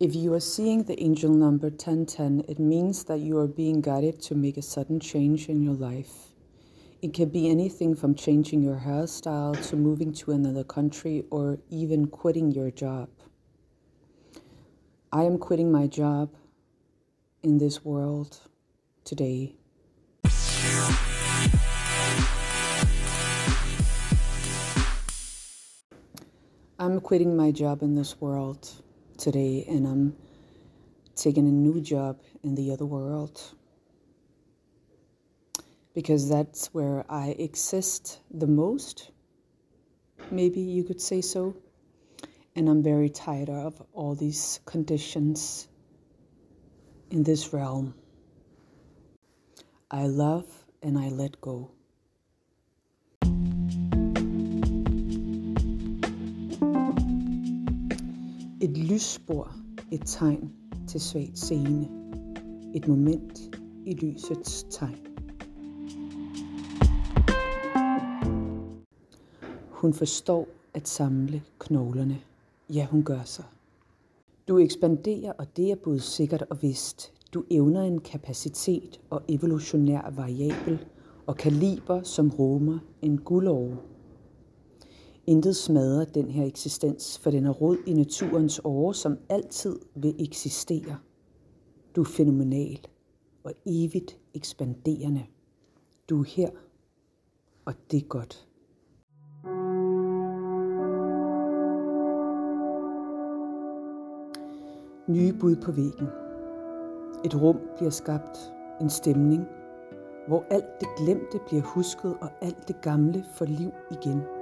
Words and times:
If 0.00 0.14
you 0.16 0.32
are 0.32 0.40
seeing 0.40 0.84
the 0.84 0.98
angel 1.02 1.30
number 1.30 1.66
1010, 1.66 2.46
it 2.48 2.58
means 2.58 3.04
that 3.04 3.20
you 3.20 3.36
are 3.36 3.46
being 3.46 3.82
guided 3.82 4.18
to 4.22 4.34
make 4.34 4.56
a 4.56 4.62
sudden 4.62 4.98
change 4.98 5.50
in 5.50 5.62
your 5.62 5.74
life. 5.74 6.32
It 7.02 7.12
can 7.12 7.28
be 7.28 7.50
anything 7.50 7.94
from 7.94 8.14
changing 8.14 8.62
your 8.62 8.78
hairstyle 8.78 9.60
to 9.68 9.76
moving 9.76 10.14
to 10.14 10.32
another 10.32 10.64
country 10.64 11.24
or 11.30 11.58
even 11.68 12.06
quitting 12.06 12.50
your 12.50 12.70
job. 12.70 13.10
I 15.12 15.24
am 15.24 15.36
quitting 15.36 15.70
my 15.70 15.86
job 15.86 16.30
in 17.42 17.58
this 17.58 17.84
world 17.84 18.40
today. 19.04 19.54
I'm 26.78 27.00
quitting 27.02 27.36
my 27.36 27.50
job 27.50 27.82
in 27.82 27.96
this 27.96 28.18
world 28.18 28.82
today 29.20 29.64
and 29.68 29.86
I'm 29.86 30.16
taking 31.14 31.46
a 31.46 31.52
new 31.52 31.80
job 31.80 32.18
in 32.42 32.54
the 32.54 32.72
other 32.72 32.86
world 32.86 33.40
because 35.94 36.28
that's 36.28 36.72
where 36.72 37.04
I 37.10 37.36
exist 37.38 38.20
the 38.30 38.46
most. 38.46 39.10
Maybe 40.30 40.60
you 40.60 40.84
could 40.84 41.00
say 41.00 41.20
so. 41.20 41.54
And 42.56 42.68
I'm 42.68 42.82
very 42.82 43.10
tired 43.10 43.50
of 43.50 43.80
all 43.92 44.14
these 44.14 44.60
conditions 44.64 45.68
in 47.10 47.22
this 47.22 47.52
realm. 47.52 47.94
I 49.90 50.06
love 50.06 50.46
and 50.82 50.98
I 50.98 51.08
let 51.08 51.40
go. 51.40 51.70
Et 58.62 58.76
lysspor, 58.76 59.52
et 59.90 60.02
tegn 60.04 60.52
til 60.88 61.00
svagt 61.00 61.38
scene. 61.38 61.88
Et 62.74 62.88
moment 62.88 63.56
i 63.86 63.94
lysets 63.94 64.66
tegn. 64.70 64.96
Hun 69.70 69.94
forstår 69.94 70.48
at 70.74 70.88
samle 70.88 71.42
knoglerne. 71.58 72.20
Ja, 72.74 72.86
hun 72.90 73.02
gør 73.02 73.22
sig. 73.24 73.44
Du 74.48 74.58
ekspanderer, 74.58 75.32
og 75.32 75.56
det 75.56 75.70
er 75.70 75.76
både 75.76 76.00
sikkert 76.00 76.42
og 76.50 76.62
vist. 76.62 77.12
Du 77.34 77.44
evner 77.50 77.82
en 77.82 78.00
kapacitet 78.00 79.00
og 79.10 79.22
evolutionær 79.28 80.10
variabel 80.16 80.86
og 81.26 81.36
kaliber, 81.36 82.02
som 82.02 82.30
rummer 82.30 82.78
en 83.02 83.18
guldåre 83.18 83.76
Intet 85.26 85.56
smadrer 85.56 86.04
den 86.04 86.30
her 86.30 86.44
eksistens, 86.44 87.18
for 87.18 87.30
den 87.30 87.46
er 87.46 87.50
rod 87.50 87.76
i 87.86 87.92
naturens 87.92 88.60
åre, 88.64 88.94
som 88.94 89.18
altid 89.28 89.78
vil 89.94 90.14
eksistere. 90.18 90.98
Du 91.96 92.00
er 92.00 92.04
fænomenal 92.04 92.80
og 93.44 93.52
evigt 93.66 94.18
ekspanderende. 94.34 95.22
Du 96.10 96.20
er 96.20 96.24
her, 96.24 96.50
og 97.64 97.74
det 97.90 97.96
er 97.96 98.08
godt. 98.08 98.46
Nye 105.08 105.32
bud 105.40 105.56
på 105.56 105.72
væggen. 105.72 106.06
Et 107.24 107.42
rum 107.42 107.56
bliver 107.76 107.90
skabt, 107.90 108.52
en 108.80 108.90
stemning, 108.90 109.44
hvor 110.28 110.44
alt 110.50 110.80
det 110.80 110.88
glemte 110.98 111.40
bliver 111.46 111.62
husket, 111.62 112.16
og 112.20 112.30
alt 112.40 112.68
det 112.68 112.76
gamle 112.82 113.24
får 113.34 113.44
liv 113.44 113.70
igen. 113.90 114.39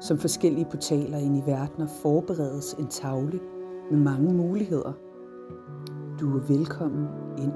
Som 0.00 0.18
forskellige 0.18 0.66
portaler 0.70 1.18
ind 1.18 1.36
i 1.36 1.40
verdener 1.46 1.86
forberedes 1.86 2.72
en 2.72 2.86
tavle 2.86 3.40
med 3.90 3.98
mange 3.98 4.34
muligheder. 4.34 4.92
Du 6.20 6.36
er 6.36 6.40
velkommen 6.48 7.08
ind. 7.38 7.52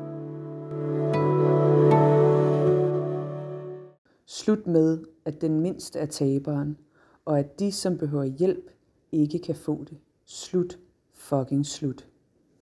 Slut 4.26 4.66
med, 4.66 5.04
at 5.24 5.40
den 5.40 5.60
mindste 5.60 5.98
er 5.98 6.06
taberen, 6.06 6.76
og 7.24 7.38
at 7.38 7.58
de, 7.58 7.72
som 7.72 7.98
behøver 7.98 8.24
hjælp, 8.24 8.70
ikke 9.12 9.38
kan 9.38 9.54
få 9.54 9.84
det. 9.84 9.98
Slut 10.24 10.78
fucking 11.12 11.66
slut. 11.66 12.08